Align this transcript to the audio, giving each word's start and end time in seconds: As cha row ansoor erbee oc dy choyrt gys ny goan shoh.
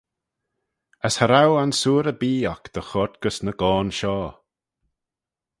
As 1.05 1.13
cha 1.17 1.25
row 1.31 1.51
ansoor 1.63 2.05
erbee 2.11 2.45
oc 2.53 2.63
dy 2.73 2.81
choyrt 2.89 3.15
gys 3.21 3.37
ny 3.45 3.53
goan 3.61 3.89
shoh. 3.97 4.31